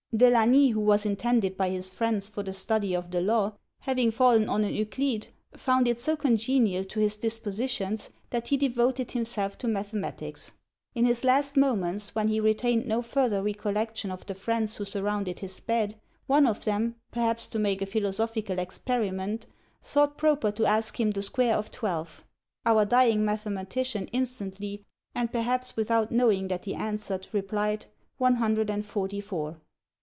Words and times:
De 0.13 0.29
Lagny, 0.29 0.71
who 0.73 0.81
was 0.81 1.05
intended 1.05 1.55
by 1.55 1.69
his 1.69 1.89
friends 1.89 2.27
for 2.27 2.43
the 2.43 2.51
study 2.51 2.93
of 2.93 3.11
the 3.11 3.21
law, 3.21 3.53
having 3.79 4.11
fallen 4.11 4.49
on 4.49 4.65
an 4.65 4.73
Euclid, 4.73 5.27
found 5.55 5.87
it 5.87 6.01
so 6.01 6.17
congenial 6.17 6.83
to 6.83 6.99
his 6.99 7.15
dispositions, 7.15 8.09
that 8.29 8.49
he 8.49 8.57
devoted 8.57 9.13
himself 9.13 9.57
to 9.57 9.69
mathematics. 9.69 10.51
In 10.93 11.05
his 11.05 11.23
last 11.23 11.55
moments, 11.55 12.13
when 12.13 12.27
he 12.27 12.41
retained 12.41 12.85
no 12.85 13.01
further 13.01 13.41
recollection 13.41 14.11
of 14.11 14.25
the 14.25 14.35
friends 14.35 14.75
who 14.75 14.83
surrounded 14.83 15.39
his 15.39 15.57
bed, 15.61 15.95
one 16.27 16.45
of 16.45 16.65
them, 16.65 16.95
perhaps 17.13 17.47
to 17.47 17.57
make 17.57 17.81
a 17.81 17.85
philosophical 17.85 18.59
experiment, 18.59 19.45
thought 19.81 20.17
proper 20.17 20.51
to 20.51 20.65
ask 20.65 20.99
him 20.99 21.11
the 21.11 21.21
square 21.21 21.55
of 21.55 21.71
twelve: 21.71 22.25
our 22.65 22.83
dying 22.83 23.23
mathematician 23.23 24.07
instantly, 24.07 24.83
and 25.15 25.31
perhaps 25.31 25.77
without 25.77 26.11
knowing 26.11 26.49
that 26.49 26.65
he 26.65 26.75
answered, 26.75 27.27
replied, 27.31 27.85
"One 28.17 28.35
hundred 28.35 28.69
and 28.69 28.85
forty 28.85 29.21
four." 29.21 29.61